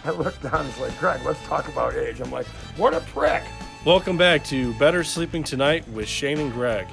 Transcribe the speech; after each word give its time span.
I 0.04 0.10
looked 0.10 0.42
down. 0.42 0.64
He's 0.64 0.78
like, 0.78 0.98
Greg, 0.98 1.20
let's 1.24 1.42
talk 1.44 1.68
about 1.68 1.94
age. 1.94 2.20
I'm 2.20 2.30
like, 2.30 2.46
what 2.76 2.94
a 2.94 3.00
prick. 3.00 3.42
Welcome 3.84 4.16
back 4.16 4.44
to 4.44 4.72
Better 4.74 5.04
Sleeping 5.04 5.42
Tonight 5.42 5.86
with 5.88 6.08
Shane 6.08 6.38
and 6.38 6.52
Greg. 6.52 6.86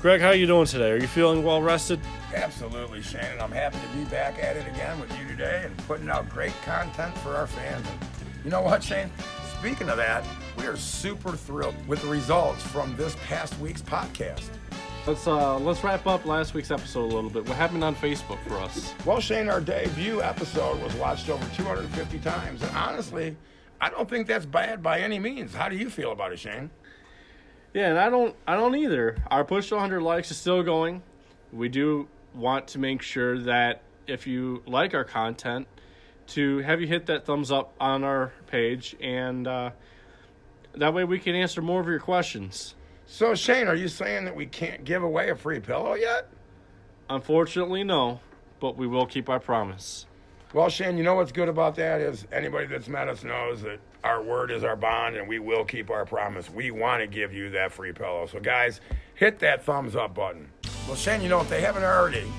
Greg, 0.00 0.20
how 0.20 0.28
are 0.28 0.34
you 0.34 0.46
doing 0.46 0.66
today? 0.66 0.90
Are 0.90 0.98
you 0.98 1.06
feeling 1.06 1.42
well 1.42 1.62
rested? 1.62 1.98
Absolutely, 2.34 3.00
Shane. 3.00 3.24
And 3.32 3.40
I'm 3.40 3.50
happy 3.50 3.78
to 3.78 3.96
be 3.96 4.04
back 4.10 4.42
at 4.42 4.56
it 4.56 4.66
again 4.68 5.00
with 5.00 5.18
you 5.18 5.26
today 5.26 5.62
and 5.64 5.76
putting 5.86 6.10
out 6.10 6.28
great 6.28 6.52
content 6.62 7.16
for 7.18 7.34
our 7.34 7.46
fans. 7.46 7.86
And 7.88 8.44
you 8.44 8.50
know 8.50 8.60
what, 8.60 8.82
Shane? 8.82 9.10
Speaking 9.58 9.88
of 9.88 9.96
that, 9.96 10.24
we 10.58 10.66
are 10.66 10.76
super 10.76 11.32
thrilled 11.32 11.74
with 11.88 12.02
the 12.02 12.08
results 12.08 12.62
from 12.62 12.94
this 12.96 13.16
past 13.26 13.58
week's 13.58 13.82
podcast. 13.82 14.50
Let's 15.06 15.26
uh 15.26 15.58
let's 15.58 15.82
wrap 15.82 16.06
up 16.06 16.26
last 16.26 16.52
week's 16.52 16.70
episode 16.70 17.04
a 17.04 17.14
little 17.14 17.30
bit. 17.30 17.46
What 17.48 17.56
happened 17.56 17.82
on 17.82 17.94
Facebook 17.94 18.38
for 18.46 18.54
us? 18.54 18.94
Well, 19.06 19.20
Shane, 19.20 19.48
our 19.48 19.60
debut 19.60 20.22
episode 20.22 20.82
was 20.82 20.94
watched 20.96 21.30
over 21.30 21.44
250 21.54 22.18
times, 22.18 22.62
and 22.62 22.76
honestly, 22.76 23.34
I 23.80 23.88
don't 23.88 24.08
think 24.08 24.26
that's 24.26 24.44
bad 24.44 24.82
by 24.82 25.00
any 25.00 25.18
means. 25.18 25.54
How 25.54 25.68
do 25.70 25.76
you 25.76 25.88
feel 25.88 26.12
about 26.12 26.32
it, 26.32 26.38
Shane? 26.38 26.70
Yeah, 27.72 27.88
and 27.88 27.98
I 27.98 28.10
don't 28.10 28.36
I 28.46 28.54
don't 28.54 28.74
either. 28.76 29.16
Our 29.30 29.44
push 29.44 29.68
to 29.70 29.76
100 29.76 30.00
likes 30.02 30.30
is 30.30 30.36
still 30.36 30.62
going. 30.62 31.02
We 31.52 31.70
do 31.70 32.08
want 32.34 32.68
to 32.68 32.78
make 32.78 33.00
sure 33.00 33.38
that 33.38 33.82
if 34.06 34.26
you 34.26 34.62
like 34.66 34.92
our 34.92 35.04
content, 35.04 35.66
to 36.28 36.58
have 36.58 36.82
you 36.82 36.86
hit 36.86 37.06
that 37.06 37.24
thumbs 37.24 37.50
up 37.50 37.72
on 37.80 38.04
our 38.04 38.32
page, 38.46 38.94
and 39.00 39.46
uh, 39.46 39.70
that 40.74 40.92
way 40.92 41.04
we 41.04 41.18
can 41.18 41.34
answer 41.34 41.62
more 41.62 41.80
of 41.80 41.86
your 41.86 42.00
questions. 42.00 42.74
So, 43.10 43.34
Shane, 43.34 43.68
are 43.68 43.74
you 43.74 43.88
saying 43.88 44.26
that 44.26 44.36
we 44.36 44.44
can't 44.44 44.84
give 44.84 45.02
away 45.02 45.30
a 45.30 45.34
free 45.34 45.60
pillow 45.60 45.94
yet? 45.94 46.28
Unfortunately, 47.08 47.82
no, 47.82 48.20
but 48.60 48.76
we 48.76 48.86
will 48.86 49.06
keep 49.06 49.30
our 49.30 49.40
promise. 49.40 50.04
Well, 50.52 50.68
Shane, 50.68 50.98
you 50.98 51.04
know 51.04 51.14
what's 51.14 51.32
good 51.32 51.48
about 51.48 51.74
that 51.76 52.02
is 52.02 52.26
anybody 52.30 52.66
that's 52.66 52.86
met 52.86 53.08
us 53.08 53.24
knows 53.24 53.62
that 53.62 53.80
our 54.04 54.22
word 54.22 54.50
is 54.50 54.62
our 54.62 54.76
bond 54.76 55.16
and 55.16 55.26
we 55.26 55.38
will 55.38 55.64
keep 55.64 55.88
our 55.88 56.04
promise. 56.04 56.50
We 56.50 56.70
want 56.70 57.00
to 57.00 57.06
give 57.06 57.32
you 57.32 57.48
that 57.50 57.72
free 57.72 57.92
pillow. 57.92 58.26
So, 58.26 58.40
guys, 58.40 58.82
hit 59.14 59.38
that 59.38 59.64
thumbs 59.64 59.96
up 59.96 60.14
button. 60.14 60.46
Well, 60.86 60.94
Shane, 60.94 61.22
you 61.22 61.30
know, 61.30 61.40
if 61.40 61.48
they 61.48 61.62
haven't 61.62 61.84
already, 61.84 62.30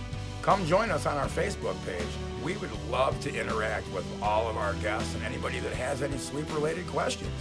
come 0.43 0.67
join 0.67 0.91
us 0.91 1.07
on 1.07 1.17
our 1.17 1.27
Facebook 1.27 1.83
page. 1.83 2.07
We 2.43 2.57
would 2.57 2.71
love 2.91 3.19
to 3.21 3.35
interact 3.35 3.91
with 3.91 4.05
all 4.21 4.47
of 4.47 4.55
our 4.55 4.75
guests 4.75 5.15
and 5.15 5.23
anybody 5.23 5.59
that 5.61 5.73
has 5.73 6.03
any 6.03 6.19
sleep 6.19 6.45
related 6.53 6.85
questions. 6.87 7.33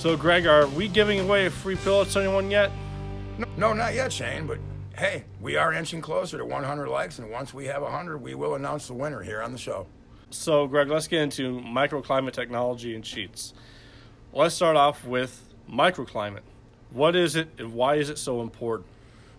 So, 0.00 0.16
Greg, 0.16 0.46
are 0.46 0.66
we 0.66 0.88
giving 0.88 1.20
away 1.20 1.44
a 1.44 1.50
free 1.50 1.76
pillow 1.76 2.04
to 2.04 2.18
anyone 2.20 2.50
yet? 2.50 2.72
No, 3.36 3.46
no, 3.58 3.72
not 3.74 3.92
yet, 3.92 4.10
Shane, 4.10 4.46
but 4.46 4.56
hey, 4.96 5.24
we 5.42 5.56
are 5.56 5.74
inching 5.74 6.00
closer 6.00 6.38
to 6.38 6.44
100 6.46 6.88
likes, 6.88 7.18
and 7.18 7.30
once 7.30 7.52
we 7.52 7.66
have 7.66 7.82
100, 7.82 8.16
we 8.16 8.34
will 8.34 8.54
announce 8.54 8.86
the 8.86 8.94
winner 8.94 9.20
here 9.20 9.42
on 9.42 9.52
the 9.52 9.58
show. 9.58 9.86
So, 10.30 10.66
Greg, 10.66 10.88
let's 10.88 11.06
get 11.06 11.20
into 11.20 11.60
microclimate 11.60 12.32
technology 12.32 12.94
and 12.94 13.04
sheets. 13.04 13.52
Let's 14.32 14.54
start 14.54 14.74
off 14.74 15.04
with 15.04 15.52
microclimate. 15.70 16.44
What 16.92 17.14
is 17.14 17.36
it 17.36 17.50
and 17.58 17.74
why 17.74 17.96
is 17.96 18.08
it 18.08 18.16
so 18.16 18.40
important? 18.40 18.88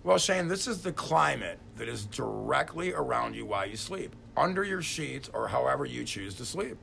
Well, 0.03 0.19
Shane, 0.19 0.47
this 0.47 0.67
is 0.67 0.83
the 0.83 0.91
climate 0.91 1.57
that 1.77 1.89
is 1.89 2.05
directly 2.05 2.93
around 2.93 3.35
you 3.35 3.47
while 3.47 3.65
you 3.65 3.77
sleep, 3.77 4.15
under 4.37 4.63
your 4.63 4.83
sheets 4.83 5.27
or 5.33 5.47
however 5.47 5.85
you 5.85 6.03
choose 6.03 6.35
to 6.35 6.45
sleep. 6.45 6.77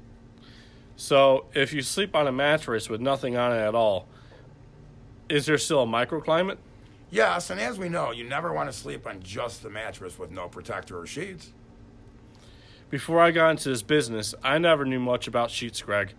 So, 1.01 1.45
if 1.55 1.73
you 1.73 1.81
sleep 1.81 2.17
on 2.17 2.27
a 2.27 2.33
mattress 2.33 2.89
with 2.89 3.01
nothing 3.01 3.37
on 3.37 3.53
it 3.53 3.61
at 3.61 3.77
all, 3.77 4.09
is 5.29 5.47
there 5.47 5.57
still 5.57 5.85
a 5.85 5.87
microclimate? 5.87 6.57
Yes, 7.09 7.51
and 7.51 7.61
as 7.61 7.79
we 7.79 7.89
know, 7.89 8.11
you 8.11 8.25
never 8.25 8.53
want 8.53 8.69
to 8.69 8.77
sleep 8.77 9.07
on 9.07 9.23
just 9.23 9.63
the 9.63 9.71
mattress 9.71 10.19
with 10.19 10.33
no 10.33 10.49
protector 10.49 10.99
or 10.99 11.07
sheets. 11.07 11.53
Before 12.91 13.21
I 13.21 13.31
got 13.31 13.51
into 13.51 13.69
this 13.69 13.83
business, 13.83 14.35
I 14.43 14.59
never 14.59 14.85
knew 14.85 14.99
much 14.99 15.29
about 15.29 15.53
sheets, 15.53 15.81
Greg. 15.81 16.15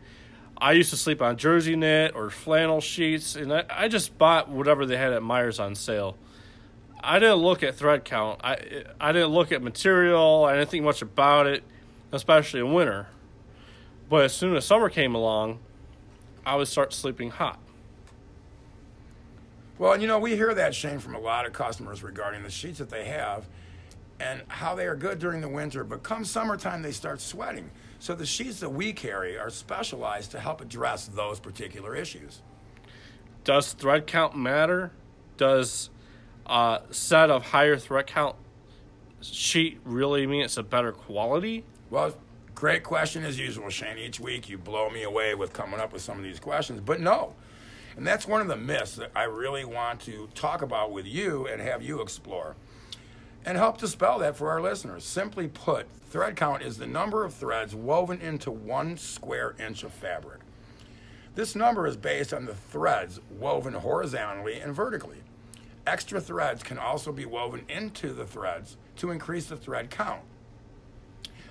I 0.58 0.72
used 0.72 0.92
to 0.92 0.98
sleep 0.98 1.22
on 1.22 1.36
jersey 1.36 1.76
knit 1.76 2.16
or 2.16 2.30
flannel 2.30 2.80
sheets, 2.80 3.36
and 3.36 3.52
I, 3.52 3.66
I 3.70 3.88
just 3.90 4.18
bought 4.18 4.48
whatever 4.48 4.86
they 4.86 4.96
had 4.96 5.12
at 5.12 5.22
Meijer's 5.22 5.60
on 5.60 5.76
sale. 5.76 6.16
I 7.04 7.20
didn't 7.20 7.40
look 7.40 7.64
at 7.64 7.76
thread 7.76 8.06
count. 8.06 8.40
I 8.46 8.86
I 9.00 9.12
didn't 9.12 9.32
look 9.32 9.52
at 9.52 9.62
material. 9.62 10.46
I 10.46 10.56
didn't 10.56 10.70
think 10.70 10.86
much 10.86 11.02
about 11.02 11.48
it, 11.48 11.64
especially 12.14 12.62
in 12.62 12.72
winter. 12.72 13.08
But 14.10 14.26
as 14.26 14.34
soon 14.34 14.56
as 14.56 14.66
summer 14.66 14.90
came 14.90 15.14
along, 15.14 15.60
I 16.46 16.56
would 16.56 16.68
start 16.68 16.94
sleeping 16.94 17.30
hot. 17.30 17.60
Well, 19.78 19.94
and 19.94 20.02
you 20.02 20.08
know, 20.08 20.20
we 20.20 20.36
hear 20.36 20.54
that, 20.54 20.76
Shane, 20.76 21.00
from 21.00 21.16
a 21.16 21.20
lot 21.20 21.46
of 21.46 21.54
customers 21.54 22.04
regarding 22.04 22.44
the 22.44 22.50
sheets 22.50 22.80
that 22.80 22.90
they 22.90 23.06
have 23.06 23.48
and 24.20 24.42
how 24.50 24.76
they 24.76 24.88
are 24.88 24.96
good 24.96 25.20
during 25.20 25.42
the 25.42 25.48
winter, 25.48 25.84
but 25.84 26.04
come 26.04 26.26
summertime, 26.26 26.82
they 26.82 26.92
start 26.92 27.22
sweating. 27.22 27.70
So 28.00 28.16
the 28.16 28.26
sheets 28.26 28.60
that 28.60 28.70
we 28.70 28.92
carry 28.92 29.38
are 29.38 29.50
specialized 29.50 30.32
to 30.32 30.40
help 30.40 30.60
address 30.60 31.08
those 31.08 31.40
particular 31.40 31.96
issues. 31.96 32.42
Does 33.44 33.72
thread 33.74 34.08
count 34.08 34.36
matter? 34.36 34.92
Does 35.38 35.90
a 36.46 36.82
set 36.92 37.30
of 37.30 37.46
higher 37.46 37.78
thread 37.78 38.08
count 38.08 38.36
sheet 39.22 39.80
really 39.86 40.28
mean 40.28 40.42
it's 40.42 40.58
a 40.58 40.64
better 40.64 40.92
quality? 40.92 41.64
Well, 41.90 42.16
great 42.60 42.84
question 42.84 43.24
as 43.24 43.40
usual, 43.40 43.70
Shane. 43.70 43.98
Each 43.98 44.20
week 44.20 44.50
you 44.50 44.58
blow 44.58 44.90
me 44.90 45.04
away 45.04 45.34
with 45.34 45.54
coming 45.54 45.80
up 45.80 45.94
with 45.94 46.02
some 46.02 46.18
of 46.18 46.26
these 46.26 46.42
questions, 46.42 46.82
but 46.82 47.00
no. 47.00 47.34
And 47.96 48.06
that's 48.06 48.28
one 48.28 48.42
of 48.42 48.50
the 48.50 48.58
myths 48.58 48.96
that 48.96 49.12
I 49.16 49.24
really 49.24 49.64
want 49.64 50.02
to 50.02 50.28
talk 50.36 50.62
about 50.62 50.92
with 50.92 51.06
you 51.06 51.48
and 51.48 51.62
have 51.62 51.82
you 51.82 52.02
explore 52.02 52.58
and 53.46 53.58
help 53.58 53.78
dispel 53.78 54.20
that 54.20 54.36
for 54.36 54.52
our 54.52 54.62
listeners. 54.62 55.06
Simply 55.06 55.48
put, 55.48 55.88
thread 56.10 56.36
count 56.36 56.62
is 56.62 56.78
the 56.78 56.86
number 56.86 57.24
of 57.24 57.34
threads 57.34 57.74
woven 57.74 58.20
into 58.20 58.52
one 58.52 58.98
square 58.98 59.56
inch 59.58 59.84
of 59.84 59.94
fabric. 59.94 60.42
This 61.36 61.56
number 61.56 61.88
is 61.88 61.96
based 61.96 62.34
on 62.34 62.44
the 62.44 62.56
threads 62.56 63.22
woven 63.40 63.74
horizontally 63.74 64.60
and 64.60 64.76
vertically. 64.76 65.24
Extra 65.88 66.20
threads 66.20 66.62
can 66.62 66.78
also 66.78 67.14
be 67.14 67.26
woven 67.26 67.64
into 67.70 68.12
the 68.12 68.26
threads 68.26 68.76
to 68.98 69.12
increase 69.12 69.46
the 69.46 69.56
thread 69.56 69.90
count. 69.90 70.24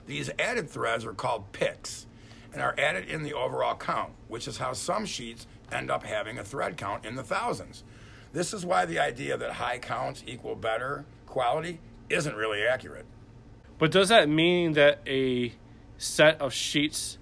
These 0.09 0.31
added 0.39 0.71
threads 0.71 1.05
are 1.05 1.13
called 1.13 1.53
picks 1.53 2.07
and 2.55 2.63
are 2.63 2.75
added 2.79 3.09
in 3.11 3.23
the 3.23 3.35
overall 3.35 3.77
count, 3.77 4.13
which 4.27 4.49
is 4.49 4.57
how 4.57 4.73
some 4.73 5.05
sheets 5.05 5.47
end 5.71 5.91
up 5.91 6.03
having 6.03 6.39
a 6.39 6.45
thread 6.45 6.79
count 6.79 7.05
in 7.05 7.15
the 7.15 7.23
thousands. 7.23 7.85
This 8.33 8.55
is 8.55 8.65
why 8.65 8.87
the 8.87 8.99
idea 8.99 9.37
that 9.37 9.53
high 9.53 9.79
counts 9.79 10.25
equal 10.27 10.55
better 10.55 11.05
quality 11.27 11.79
isn't 12.09 12.35
really 12.35 12.63
accurate. 12.63 13.05
But 13.79 13.91
does 13.91 14.09
that 14.09 14.31
mean 14.31 14.73
that 14.73 15.01
a 15.07 15.53
set 15.99 16.41
of 16.41 16.55
sheets 16.55 17.19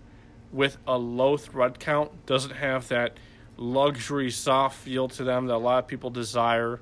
with 0.53 0.79
a 0.87 0.97
low 0.97 1.37
thread 1.37 1.81
count 1.81 2.25
doesn't 2.25 2.55
have 2.55 2.87
that 2.89 3.17
luxury 3.57 4.31
soft 4.31 4.79
feel 4.79 5.09
to 5.09 5.25
them 5.25 5.47
that 5.47 5.55
a 5.55 5.59
lot 5.59 5.81
of 5.81 5.89
people 5.89 6.11
desire? 6.11 6.79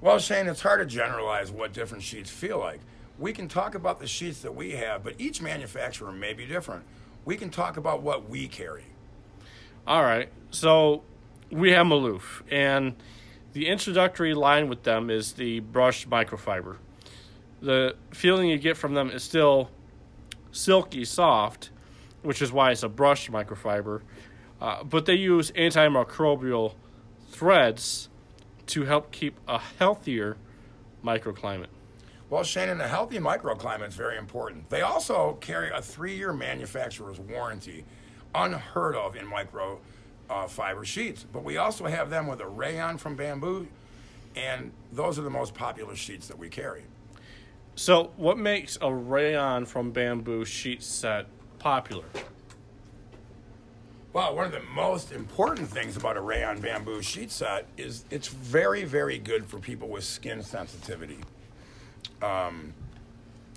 Well, 0.00 0.18
Shane, 0.18 0.48
it's 0.48 0.62
hard 0.62 0.80
to 0.80 0.86
generalize 0.86 1.52
what 1.52 1.72
different 1.72 2.02
sheets 2.02 2.28
feel 2.28 2.58
like. 2.58 2.80
We 3.20 3.34
can 3.34 3.48
talk 3.48 3.74
about 3.74 4.00
the 4.00 4.06
sheets 4.06 4.40
that 4.40 4.56
we 4.56 4.72
have, 4.72 5.04
but 5.04 5.14
each 5.18 5.42
manufacturer 5.42 6.10
may 6.10 6.32
be 6.32 6.46
different. 6.46 6.84
We 7.26 7.36
can 7.36 7.50
talk 7.50 7.76
about 7.76 8.02
what 8.02 8.30
we 8.30 8.48
carry. 8.48 8.84
All 9.86 10.02
right. 10.02 10.30
So 10.50 11.02
we 11.50 11.72
have 11.72 11.86
Malouf, 11.86 12.42
and 12.50 12.96
the 13.52 13.68
introductory 13.68 14.32
line 14.32 14.70
with 14.70 14.84
them 14.84 15.10
is 15.10 15.32
the 15.32 15.60
brushed 15.60 16.08
microfiber. 16.08 16.78
The 17.60 17.94
feeling 18.10 18.48
you 18.48 18.56
get 18.56 18.78
from 18.78 18.94
them 18.94 19.10
is 19.10 19.22
still 19.22 19.70
silky 20.50 21.04
soft, 21.04 21.70
which 22.22 22.40
is 22.40 22.50
why 22.50 22.70
it's 22.70 22.82
a 22.82 22.88
brushed 22.88 23.30
microfiber. 23.30 24.00
Uh, 24.62 24.82
but 24.82 25.04
they 25.04 25.14
use 25.14 25.50
antimicrobial 25.52 26.72
threads 27.30 28.08
to 28.68 28.84
help 28.84 29.10
keep 29.10 29.38
a 29.46 29.58
healthier 29.58 30.38
microclimate. 31.04 31.66
Well, 32.30 32.44
Shannon, 32.44 32.80
a 32.80 32.86
healthy 32.86 33.18
microclimate 33.18 33.88
is 33.88 33.96
very 33.96 34.16
important. 34.16 34.70
They 34.70 34.82
also 34.82 35.36
carry 35.40 35.68
a 35.70 35.82
three 35.82 36.16
year 36.16 36.32
manufacturer's 36.32 37.18
warranty, 37.18 37.84
unheard 38.32 38.94
of 38.94 39.16
in 39.16 39.26
micro 39.26 39.80
uh, 40.30 40.46
fiber 40.46 40.84
sheets. 40.84 41.26
But 41.30 41.42
we 41.42 41.56
also 41.56 41.86
have 41.86 42.08
them 42.08 42.28
with 42.28 42.40
a 42.40 42.46
rayon 42.46 42.98
from 42.98 43.16
bamboo, 43.16 43.66
and 44.36 44.70
those 44.92 45.18
are 45.18 45.22
the 45.22 45.30
most 45.30 45.54
popular 45.54 45.96
sheets 45.96 46.28
that 46.28 46.38
we 46.38 46.48
carry. 46.48 46.84
So, 47.74 48.12
what 48.16 48.38
makes 48.38 48.78
a 48.80 48.94
rayon 48.94 49.66
from 49.66 49.90
bamboo 49.90 50.44
sheet 50.44 50.84
set 50.84 51.26
popular? 51.58 52.04
Well, 54.12 54.36
one 54.36 54.46
of 54.46 54.52
the 54.52 54.62
most 54.72 55.10
important 55.10 55.68
things 55.68 55.96
about 55.96 56.16
a 56.16 56.20
rayon 56.20 56.60
bamboo 56.60 57.02
sheet 57.02 57.32
set 57.32 57.66
is 57.76 58.04
it's 58.10 58.28
very, 58.28 58.84
very 58.84 59.18
good 59.18 59.46
for 59.46 59.58
people 59.58 59.88
with 59.88 60.04
skin 60.04 60.42
sensitivity. 60.44 61.18
Um, 62.22 62.74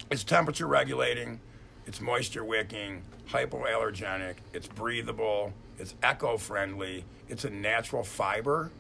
it's 0.10 0.24
temperature 0.24 0.68
regulating, 0.68 1.40
it's 1.86 2.00
moisture 2.00 2.44
wicking, 2.44 3.02
hypoallergenic, 3.30 4.36
it's 4.54 4.68
breathable, 4.68 5.54
it's 5.80 5.96
eco 6.04 6.38
friendly, 6.38 7.04
it's 7.28 7.46
a 7.46 7.50
natural 7.50 8.04
fiber. 8.04 8.72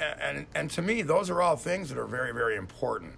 And, 0.00 0.20
and, 0.20 0.46
and 0.54 0.70
to 0.70 0.82
me, 0.82 1.02
those 1.02 1.30
are 1.30 1.42
all 1.42 1.56
things 1.56 1.88
that 1.88 1.98
are 1.98 2.06
very, 2.06 2.32
very 2.32 2.56
important. 2.56 3.14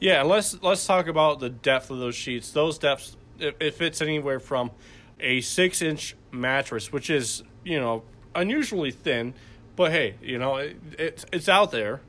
Yeah, 0.00 0.22
let's 0.22 0.62
let's 0.62 0.86
talk 0.86 1.08
about 1.08 1.40
the 1.40 1.50
depth 1.50 1.90
of 1.90 1.98
those 1.98 2.14
sheets. 2.14 2.52
Those 2.52 2.78
depths 2.78 3.16
it, 3.38 3.56
it 3.58 3.74
fits 3.74 4.00
anywhere 4.00 4.38
from 4.38 4.70
a 5.18 5.40
six 5.40 5.82
inch 5.82 6.16
mattress, 6.30 6.92
which 6.92 7.10
is 7.10 7.42
you 7.64 7.80
know 7.80 8.04
unusually 8.34 8.92
thin, 8.92 9.34
but 9.74 9.90
hey, 9.90 10.14
you 10.22 10.38
know 10.38 10.56
it, 10.56 10.76
it's 10.98 11.26
it's 11.32 11.48
out 11.48 11.72
there, 11.72 12.00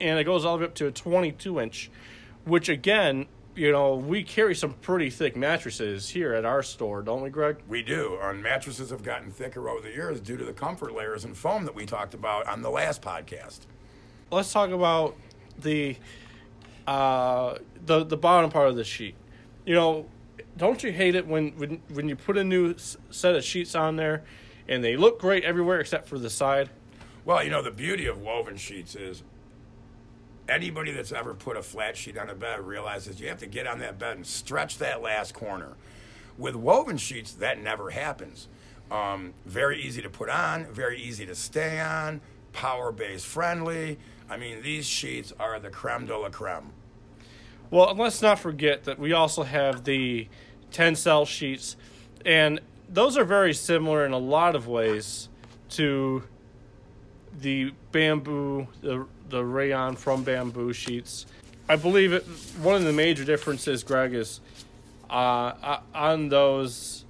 and 0.00 0.18
it 0.18 0.24
goes 0.24 0.44
all 0.44 0.56
the 0.56 0.60
way 0.62 0.66
up 0.66 0.74
to 0.76 0.86
a 0.86 0.92
22 0.92 1.60
inch, 1.60 1.90
which 2.44 2.68
again. 2.68 3.26
You 3.56 3.72
know, 3.72 3.96
we 3.96 4.22
carry 4.22 4.54
some 4.54 4.74
pretty 4.74 5.10
thick 5.10 5.36
mattresses 5.36 6.08
here 6.08 6.34
at 6.34 6.44
our 6.44 6.62
store, 6.62 7.02
don't 7.02 7.20
we, 7.20 7.30
Greg? 7.30 7.56
We 7.68 7.82
do. 7.82 8.16
And 8.22 8.40
mattresses 8.40 8.90
have 8.90 9.02
gotten 9.02 9.32
thicker 9.32 9.68
over 9.68 9.80
the 9.82 9.92
years 9.92 10.20
due 10.20 10.36
to 10.36 10.44
the 10.44 10.52
comfort 10.52 10.94
layers 10.94 11.24
and 11.24 11.36
foam 11.36 11.64
that 11.64 11.74
we 11.74 11.84
talked 11.84 12.14
about 12.14 12.46
on 12.46 12.62
the 12.62 12.70
last 12.70 13.02
podcast. 13.02 13.58
Let's 14.30 14.52
talk 14.52 14.70
about 14.70 15.16
the 15.58 15.96
uh, 16.86 17.58
the 17.84 18.04
the 18.04 18.16
bottom 18.16 18.50
part 18.50 18.68
of 18.68 18.76
the 18.76 18.84
sheet. 18.84 19.16
You 19.66 19.74
know, 19.74 20.06
don't 20.56 20.82
you 20.82 20.92
hate 20.92 21.14
it 21.14 21.26
when 21.26 21.50
when 21.52 21.82
when 21.92 22.08
you 22.08 22.16
put 22.16 22.36
a 22.36 22.44
new 22.44 22.76
set 23.10 23.34
of 23.34 23.44
sheets 23.44 23.74
on 23.74 23.96
there 23.96 24.22
and 24.68 24.82
they 24.82 24.96
look 24.96 25.20
great 25.20 25.44
everywhere 25.44 25.80
except 25.80 26.08
for 26.08 26.18
the 26.18 26.30
side? 26.30 26.70
Well, 27.24 27.44
you 27.44 27.50
know, 27.50 27.62
the 27.62 27.70
beauty 27.70 28.06
of 28.06 28.20
woven 28.20 28.56
sheets 28.56 28.94
is 28.94 29.22
anybody 30.50 30.92
that's 30.92 31.12
ever 31.12 31.34
put 31.34 31.56
a 31.56 31.62
flat 31.62 31.96
sheet 31.96 32.18
on 32.18 32.28
a 32.28 32.34
bed 32.34 32.60
realizes 32.60 33.20
you 33.20 33.28
have 33.28 33.38
to 33.38 33.46
get 33.46 33.66
on 33.66 33.78
that 33.78 33.98
bed 33.98 34.16
and 34.16 34.26
stretch 34.26 34.78
that 34.78 35.00
last 35.00 35.32
corner. 35.32 35.74
With 36.36 36.56
woven 36.56 36.96
sheets, 36.96 37.32
that 37.34 37.62
never 37.62 37.90
happens. 37.90 38.48
Um, 38.90 39.34
very 39.46 39.80
easy 39.80 40.02
to 40.02 40.10
put 40.10 40.28
on, 40.28 40.66
very 40.66 41.00
easy 41.00 41.24
to 41.26 41.34
stay 41.34 41.78
on, 41.80 42.20
power 42.52 42.90
base 42.90 43.24
friendly. 43.24 43.98
I 44.28 44.36
mean, 44.36 44.62
these 44.62 44.86
sheets 44.86 45.32
are 45.38 45.60
the 45.60 45.70
creme 45.70 46.06
de 46.06 46.18
la 46.18 46.28
creme. 46.28 46.72
Well, 47.70 47.94
let's 47.94 48.20
not 48.20 48.40
forget 48.40 48.84
that 48.84 48.98
we 48.98 49.12
also 49.12 49.44
have 49.44 49.84
the 49.84 50.28
Tencel 50.72 51.26
sheets, 51.26 51.76
and 52.26 52.60
those 52.88 53.16
are 53.16 53.24
very 53.24 53.54
similar 53.54 54.04
in 54.04 54.12
a 54.12 54.18
lot 54.18 54.56
of 54.56 54.66
ways 54.66 55.28
to 55.70 56.24
the 57.38 57.72
bamboo, 57.92 58.66
the 58.80 59.06
the 59.28 59.44
rayon 59.44 59.96
from 59.96 60.24
bamboo 60.24 60.72
sheets. 60.72 61.26
I 61.68 61.76
believe 61.76 62.12
it. 62.12 62.24
One 62.62 62.74
of 62.74 62.84
the 62.84 62.92
major 62.92 63.24
differences, 63.24 63.84
Greg, 63.84 64.12
is 64.12 64.40
uh, 65.08 65.78
on 65.94 66.28
those 66.28 67.04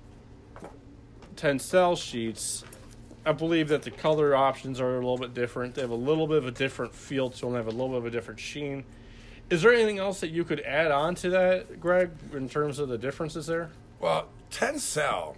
Tencel 1.36 1.96
sheets. 1.96 2.64
I 3.24 3.32
believe 3.32 3.68
that 3.68 3.82
the 3.82 3.90
color 3.90 4.34
options 4.34 4.80
are 4.80 4.92
a 4.92 4.96
little 4.96 5.18
bit 5.18 5.34
different. 5.34 5.74
They 5.74 5.82
have 5.82 5.90
a 5.90 5.94
little 5.94 6.26
bit 6.26 6.38
of 6.38 6.46
a 6.46 6.50
different 6.50 6.94
feel 6.94 7.30
to 7.30 7.40
them. 7.40 7.52
They 7.52 7.58
have 7.58 7.66
a 7.66 7.70
little 7.70 7.88
bit 7.88 7.98
of 7.98 8.06
a 8.06 8.10
different 8.10 8.40
sheen. 8.40 8.84
Is 9.50 9.62
there 9.62 9.72
anything 9.72 9.98
else 9.98 10.20
that 10.20 10.30
you 10.30 10.44
could 10.44 10.60
add 10.60 10.90
on 10.90 11.14
to 11.16 11.30
that, 11.30 11.80
Greg, 11.80 12.10
in 12.32 12.48
terms 12.48 12.78
of 12.78 12.88
the 12.88 12.96
differences 12.96 13.46
there? 13.46 13.70
Well, 13.98 14.28
Tencel 14.50 15.36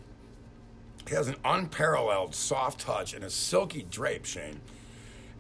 has 1.10 1.28
an 1.28 1.36
unparalleled 1.44 2.34
soft 2.34 2.80
touch 2.80 3.14
and 3.14 3.24
a 3.24 3.30
silky 3.30 3.86
drape, 3.90 4.24
Shane. 4.24 4.60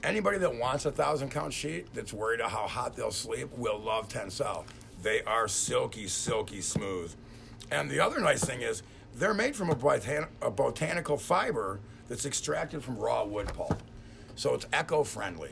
Anybody 0.02 0.38
that 0.38 0.56
wants 0.56 0.84
a 0.84 0.90
thousand 0.90 1.30
count 1.30 1.52
sheet 1.52 1.92
that's 1.94 2.12
worried 2.12 2.40
about 2.40 2.50
how 2.50 2.66
hot 2.66 2.96
they'll 2.96 3.12
sleep 3.12 3.56
will 3.56 3.78
love 3.78 4.08
Tencel. 4.08 4.64
They 5.02 5.22
are 5.22 5.46
silky, 5.48 6.08
silky 6.08 6.60
smooth. 6.60 7.14
And 7.70 7.88
the 7.88 8.00
other 8.00 8.20
nice 8.20 8.44
thing 8.44 8.62
is 8.62 8.82
they're 9.14 9.34
made 9.34 9.54
from 9.54 9.70
a, 9.70 9.74
botan- 9.76 10.28
a 10.40 10.50
botanical 10.50 11.16
fiber 11.16 11.80
that's 12.08 12.26
extracted 12.26 12.82
from 12.82 12.98
raw 12.98 13.24
wood 13.24 13.48
pulp. 13.54 13.82
So 14.34 14.54
it's 14.54 14.66
eco 14.72 15.04
friendly. 15.04 15.50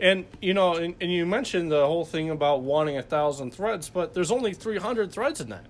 And 0.00 0.24
you 0.40 0.54
know, 0.54 0.74
and, 0.74 0.94
and 1.00 1.12
you 1.12 1.26
mentioned 1.26 1.70
the 1.70 1.86
whole 1.86 2.04
thing 2.04 2.30
about 2.30 2.62
wanting 2.62 2.96
a 2.96 3.02
thousand 3.02 3.52
threads, 3.52 3.88
but 3.88 4.14
there's 4.14 4.30
only 4.30 4.52
300 4.52 5.12
threads 5.12 5.40
in 5.40 5.48
that. 5.50 5.66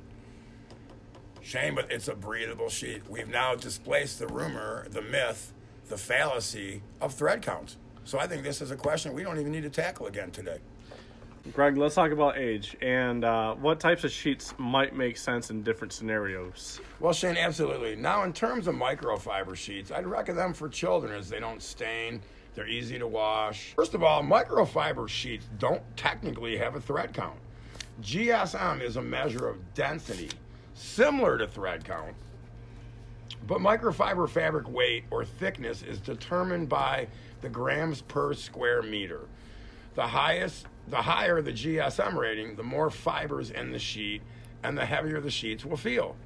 Shame, 1.43 1.75
but 1.75 1.91
it's 1.91 2.09
a 2.09 2.15
breathable 2.15 2.69
sheet. 2.69 3.03
We've 3.09 3.29
now 3.29 3.55
displaced 3.55 4.19
the 4.21 4.29
rumor, 4.29 4.87
the 4.91 5.03
myth, 5.03 5.53
the 5.89 5.99
fallacy 5.99 6.83
of 7.00 7.15
thread 7.15 7.43
counts. 7.43 7.77
So 8.05 8.19
I 8.19 8.27
think 8.27 8.43
this 8.43 8.61
is 8.61 8.71
a 8.71 8.77
question 8.77 9.12
we 9.12 9.23
don't 9.23 9.39
even 9.39 9.53
need 9.53 9.65
to 9.65 9.71
tackle 9.71 10.06
again 10.06 10.31
today. 10.31 10.59
Greg, 11.53 11.77
let's 11.77 11.97
talk 11.97 12.12
about 12.12 12.39
age 12.39 12.77
and 12.81 13.25
uh, 13.25 13.55
what 13.55 13.81
types 13.81 14.05
of 14.05 14.12
sheets 14.12 14.55
might 14.59 14.94
make 14.94 15.17
sense 15.17 15.50
in 15.50 15.65
different 15.65 15.93
scenarios. 15.93 16.81
Well, 17.00 17.12
Shane, 17.12 17.37
absolutely. 17.37 17.97
Now, 17.97 18.23
in 18.23 18.33
terms 18.33 18.69
of 18.69 18.77
microfiber 18.77 19.56
sheets, 19.56 19.91
I'd 19.91 20.06
recommend 20.06 20.39
them 20.39 20.55
for 20.55 20.69
children 20.69 21.12
as 21.12 21.29
they 21.29 21.41
don't 21.41 21.61
stain, 21.61 22.21
they're 22.55 22.69
easy 22.69 22.99
to 22.99 23.09
wash. 23.09 23.73
First 23.75 23.94
of 23.94 24.05
all, 24.05 24.23
microfiber 24.23 25.09
sheets 25.09 25.49
don't 25.59 25.83
technically 25.97 26.56
have 26.59 26.77
a 26.77 26.81
thread 26.81 27.12
count. 27.12 27.39
GSM 28.03 28.81
is 28.81 28.97
a 28.97 29.03
measure 29.03 29.49
of 29.49 29.75
density, 29.75 30.31
similar 30.82 31.38
to 31.38 31.46
thread 31.46 31.84
count. 31.84 32.14
But 33.46 33.58
microfiber 33.58 34.29
fabric 34.29 34.69
weight 34.69 35.05
or 35.11 35.25
thickness 35.25 35.82
is 35.82 35.99
determined 35.99 36.69
by 36.69 37.08
the 37.40 37.49
grams 37.49 38.02
per 38.02 38.34
square 38.34 38.82
meter. 38.82 39.20
The 39.94 40.06
highest, 40.06 40.67
the 40.88 41.02
higher 41.02 41.43
the 41.43 41.52
GSM 41.52 42.14
rating, 42.14 42.56
the 42.56 42.62
more 42.62 42.90
fibers 42.90 43.50
in 43.50 43.73
the 43.73 43.79
sheet, 43.79 44.23
and 44.62 44.76
the 44.76 44.84
heavier 44.84 45.20
the 45.20 45.31
sheets 45.31 45.64
will 45.64 45.76
feel. 45.76 46.17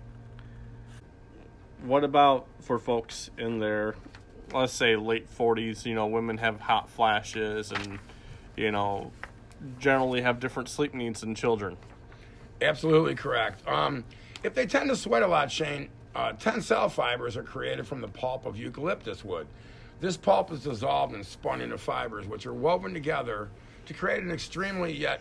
What 1.82 2.04
about 2.04 2.46
for 2.60 2.78
folks 2.78 3.30
in 3.38 3.60
their, 3.60 3.94
let's 4.52 4.72
say, 4.72 4.96
late 4.96 5.28
40s? 5.34 5.84
You 5.84 5.94
know, 5.94 6.06
women 6.06 6.38
have 6.38 6.60
hot 6.60 6.90
flashes 6.90 7.72
and, 7.72 7.98
you 8.56 8.70
know, 8.70 9.12
generally 9.78 10.20
have 10.22 10.40
different 10.40 10.68
sleep 10.68 10.94
needs 10.94 11.20
than 11.20 11.34
children. 11.34 11.76
Absolutely 12.60 13.14
correct. 13.14 13.66
Um, 13.66 14.04
if 14.42 14.54
they 14.54 14.66
tend 14.66 14.88
to 14.90 14.96
sweat 14.96 15.22
a 15.22 15.26
lot, 15.26 15.50
Shane, 15.50 15.88
uh, 16.14 16.32
Tencel 16.32 16.90
fibers 16.90 17.36
are 17.36 17.42
created 17.42 17.86
from 17.86 18.00
the 18.00 18.08
pulp 18.08 18.46
of 18.46 18.56
eucalyptus 18.56 19.24
wood. 19.24 19.46
This 20.00 20.16
pulp 20.16 20.52
is 20.52 20.64
dissolved 20.64 21.14
and 21.14 21.24
spun 21.24 21.60
into 21.60 21.78
fibers, 21.78 22.26
which 22.26 22.46
are 22.46 22.54
woven 22.54 22.92
together 22.92 23.48
to 23.86 23.94
create 23.94 24.22
an 24.22 24.30
extremely 24.30 24.92
yet 24.92 25.20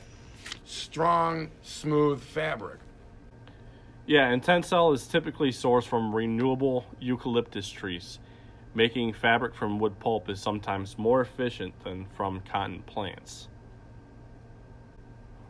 strong, 0.66 1.50
smooth 1.64 2.22
fabric. 2.22 2.80
Yeah, 4.06 4.30
and 4.30 4.44
Tencel 4.44 4.94
is 4.94 5.08
typically 5.08 5.50
sourced 5.50 5.88
from 5.88 6.14
renewable 6.14 6.86
eucalyptus 7.00 7.70
trees. 7.70 8.20
Making 8.76 9.14
fabric 9.14 9.56
from 9.56 9.80
wood 9.80 10.00
pulp 10.00 10.30
is 10.30 10.40
sometimes 10.40 10.98
more 10.98 11.22
efficient 11.22 11.74
than 11.84 12.06
from 12.16 12.42
cotton 12.42 12.84
plants. 12.84 13.48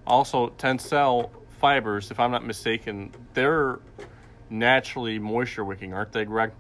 Also, 0.08 0.50
Tencel 0.58 1.32
fibers, 1.56 2.12
if 2.12 2.20
I'm 2.20 2.32
not 2.32 2.46
mistaken, 2.46 3.12
they're 3.34 3.80
naturally 4.50 5.20
moisture 5.20 5.66
wicking, 5.66 5.94
aren't 5.94 6.12
they, 6.12 6.26
Greg? 6.26 6.52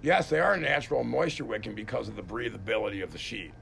Yes, 0.00 0.28
they 0.28 0.40
are 0.40 0.56
natural 0.56 1.04
moisture 1.04 1.44
wicking 1.44 1.74
because 1.74 2.08
of 2.08 2.16
the 2.16 2.22
breathability 2.22 3.02
of 3.02 3.12
the 3.12 3.18
sheet. 3.18 3.52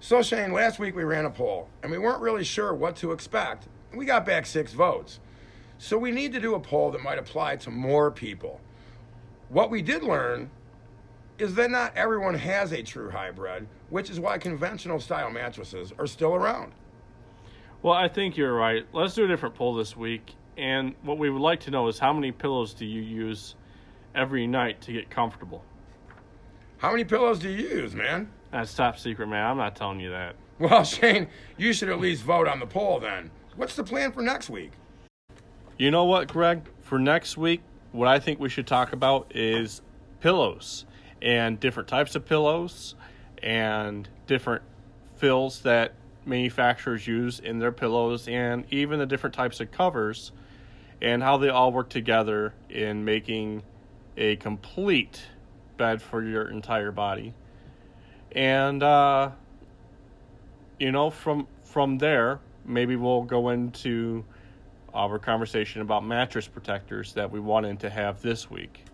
So, 0.00 0.22
Shane, 0.22 0.52
last 0.52 0.78
week 0.78 0.94
we 0.94 1.02
ran 1.02 1.24
a 1.24 1.30
poll 1.30 1.68
and 1.82 1.90
we 1.90 1.98
weren't 1.98 2.20
really 2.20 2.44
sure 2.44 2.72
what 2.72 2.94
to 2.96 3.10
expect. 3.10 3.66
We 3.92 4.04
got 4.04 4.24
back 4.24 4.46
six 4.46 4.72
votes. 4.72 5.18
So, 5.78 5.98
we 5.98 6.12
need 6.12 6.32
to 6.32 6.40
do 6.40 6.54
a 6.54 6.60
poll 6.60 6.92
that 6.92 7.02
might 7.02 7.18
apply 7.18 7.56
to 7.56 7.70
more 7.70 8.12
people. 8.12 8.60
What 9.48 9.70
we 9.70 9.82
did 9.82 10.04
learn 10.04 10.50
is 11.38 11.54
that 11.54 11.70
not 11.70 11.96
everyone 11.96 12.34
has 12.34 12.72
a 12.72 12.82
true 12.82 13.10
hybrid, 13.10 13.66
which 13.90 14.10
is 14.10 14.18
why 14.18 14.38
conventional 14.38 15.00
style 15.00 15.30
mattresses 15.30 15.92
are 15.98 16.06
still 16.06 16.34
around. 16.34 16.72
Well, 17.82 17.94
I 17.94 18.08
think 18.08 18.36
you're 18.36 18.54
right. 18.54 18.86
Let's 18.92 19.14
do 19.14 19.24
a 19.24 19.28
different 19.28 19.54
poll 19.54 19.74
this 19.74 19.96
week. 19.96 20.34
And 20.56 20.94
what 21.02 21.18
we 21.18 21.28
would 21.28 21.42
like 21.42 21.60
to 21.60 21.70
know 21.70 21.88
is 21.88 21.98
how 21.98 22.12
many 22.12 22.32
pillows 22.32 22.72
do 22.72 22.86
you 22.86 23.02
use 23.02 23.54
every 24.14 24.46
night 24.46 24.80
to 24.82 24.92
get 24.92 25.10
comfortable? 25.10 25.62
How 26.78 26.90
many 26.90 27.04
pillows 27.04 27.38
do 27.38 27.50
you 27.50 27.68
use, 27.68 27.94
man? 27.94 28.30
That's 28.50 28.72
top 28.74 28.98
secret, 28.98 29.26
man. 29.28 29.44
I'm 29.44 29.58
not 29.58 29.76
telling 29.76 30.00
you 30.00 30.10
that. 30.10 30.36
Well, 30.58 30.84
Shane, 30.84 31.28
you 31.58 31.72
should 31.72 31.90
at 31.90 32.00
least 32.00 32.22
vote 32.22 32.48
on 32.48 32.58
the 32.58 32.66
poll 32.66 32.98
then. 32.98 33.30
What's 33.56 33.76
the 33.76 33.84
plan 33.84 34.12
for 34.12 34.22
next 34.22 34.48
week? 34.48 34.72
You 35.78 35.90
know 35.90 36.04
what, 36.04 36.28
Greg? 36.28 36.62
For 36.80 36.98
next 36.98 37.36
week, 37.36 37.60
what 37.92 38.08
I 38.08 38.18
think 38.18 38.40
we 38.40 38.48
should 38.48 38.66
talk 38.66 38.92
about 38.94 39.32
is 39.34 39.82
pillows 40.20 40.86
and 41.22 41.58
different 41.58 41.88
types 41.88 42.14
of 42.14 42.24
pillows 42.24 42.94
and 43.42 44.08
different 44.26 44.62
fills 45.16 45.60
that 45.62 45.92
manufacturers 46.24 47.06
use 47.06 47.38
in 47.38 47.58
their 47.58 47.72
pillows 47.72 48.28
and 48.28 48.64
even 48.70 48.98
the 48.98 49.06
different 49.06 49.34
types 49.34 49.60
of 49.60 49.70
covers 49.70 50.32
and 51.00 51.22
how 51.22 51.36
they 51.36 51.48
all 51.48 51.72
work 51.72 51.88
together 51.88 52.52
in 52.68 53.04
making 53.04 53.62
a 54.16 54.36
complete 54.36 55.22
bed 55.76 56.00
for 56.02 56.22
your 56.22 56.48
entire 56.48 56.90
body. 56.90 57.34
And 58.32 58.82
uh, 58.82 59.30
you 60.78 60.92
know, 60.92 61.10
from 61.10 61.46
from 61.64 61.98
there, 61.98 62.40
maybe 62.64 62.96
we'll 62.96 63.22
go 63.22 63.50
into 63.50 64.24
our 64.94 65.18
conversation 65.18 65.82
about 65.82 66.04
mattress 66.04 66.48
protectors 66.48 67.12
that 67.14 67.30
we 67.30 67.38
wanted 67.38 67.80
to 67.80 67.90
have 67.90 68.22
this 68.22 68.50
week. 68.50 68.84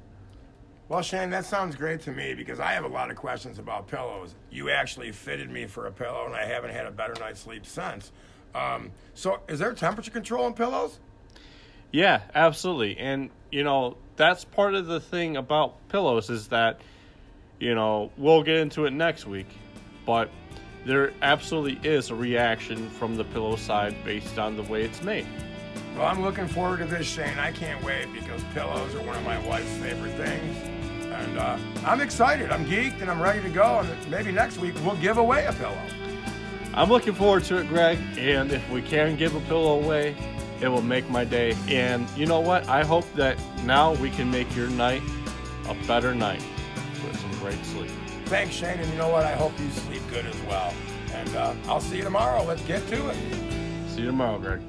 Well, 0.88 1.02
Shane, 1.02 1.30
that 1.30 1.46
sounds 1.46 1.74
great 1.74 2.00
to 2.02 2.12
me 2.12 2.34
because 2.34 2.60
I 2.60 2.72
have 2.72 2.84
a 2.84 2.88
lot 2.88 3.10
of 3.10 3.16
questions 3.16 3.58
about 3.58 3.88
pillows. 3.88 4.34
You 4.50 4.68
actually 4.70 5.12
fitted 5.12 5.50
me 5.50 5.66
for 5.66 5.86
a 5.86 5.92
pillow, 5.92 6.26
and 6.26 6.34
I 6.34 6.44
haven't 6.44 6.70
had 6.70 6.86
a 6.86 6.90
better 6.90 7.14
night's 7.18 7.40
sleep 7.40 7.64
since. 7.64 8.12
Um, 8.54 8.90
so, 9.14 9.40
is 9.48 9.58
there 9.58 9.72
temperature 9.72 10.10
control 10.10 10.46
in 10.46 10.52
pillows? 10.52 10.98
Yeah, 11.92 12.20
absolutely. 12.34 12.98
And, 12.98 13.30
you 13.50 13.64
know, 13.64 13.96
that's 14.16 14.44
part 14.44 14.74
of 14.74 14.86
the 14.86 15.00
thing 15.00 15.36
about 15.36 15.88
pillows 15.88 16.30
is 16.30 16.48
that, 16.48 16.80
you 17.58 17.74
know, 17.74 18.10
we'll 18.16 18.42
get 18.42 18.56
into 18.56 18.84
it 18.84 18.92
next 18.92 19.26
week, 19.26 19.48
but 20.04 20.30
there 20.84 21.12
absolutely 21.22 21.88
is 21.88 22.10
a 22.10 22.14
reaction 22.14 22.90
from 22.90 23.16
the 23.16 23.24
pillow 23.24 23.56
side 23.56 23.94
based 24.04 24.38
on 24.38 24.56
the 24.56 24.62
way 24.64 24.82
it's 24.82 25.02
made. 25.02 25.26
Well, 25.96 26.06
I'm 26.06 26.22
looking 26.22 26.48
forward 26.48 26.78
to 26.78 26.86
this, 26.86 27.06
Shane. 27.06 27.38
I 27.38 27.52
can't 27.52 27.82
wait 27.84 28.12
because 28.12 28.42
pillows 28.54 28.94
are 28.94 29.02
one 29.02 29.16
of 29.16 29.24
my 29.24 29.38
wife's 29.46 29.70
favorite 29.76 30.14
things. 30.14 30.56
And 31.12 31.38
uh, 31.38 31.58
I'm 31.84 32.00
excited. 32.00 32.50
I'm 32.50 32.64
geeked 32.64 33.02
and 33.02 33.10
I'm 33.10 33.20
ready 33.20 33.42
to 33.42 33.50
go. 33.50 33.80
And 33.80 34.10
maybe 34.10 34.32
next 34.32 34.56
week 34.56 34.74
we'll 34.84 34.96
give 34.96 35.18
away 35.18 35.44
a 35.44 35.52
pillow. 35.52 35.78
I'm 36.74 36.88
looking 36.88 37.12
forward 37.12 37.44
to 37.44 37.58
it, 37.58 37.68
Greg. 37.68 37.98
And 38.16 38.50
if 38.50 38.68
we 38.70 38.80
can 38.80 39.16
give 39.16 39.34
a 39.34 39.40
pillow 39.40 39.82
away, 39.82 40.16
it 40.62 40.68
will 40.68 40.80
make 40.80 41.08
my 41.10 41.24
day. 41.24 41.54
And 41.68 42.08
you 42.16 42.24
know 42.24 42.40
what? 42.40 42.66
I 42.68 42.82
hope 42.84 43.10
that 43.14 43.38
now 43.64 43.94
we 43.96 44.10
can 44.10 44.30
make 44.30 44.54
your 44.56 44.68
night 44.70 45.02
a 45.68 45.74
better 45.86 46.14
night 46.14 46.42
with 47.04 47.20
some 47.20 47.32
great 47.40 47.62
sleep. 47.66 47.90
Thanks, 48.24 48.54
Shane. 48.54 48.78
And 48.78 48.90
you 48.90 48.96
know 48.96 49.10
what? 49.10 49.26
I 49.26 49.34
hope 49.34 49.52
you 49.60 49.68
sleep 49.70 50.02
good 50.08 50.24
as 50.24 50.40
well. 50.48 50.72
And 51.12 51.36
uh, 51.36 51.54
I'll 51.66 51.80
see 51.80 51.98
you 51.98 52.02
tomorrow. 52.02 52.42
Let's 52.44 52.62
get 52.62 52.88
to 52.88 53.10
it. 53.10 53.16
See 53.88 54.00
you 54.00 54.06
tomorrow, 54.06 54.38
Greg. 54.38 54.60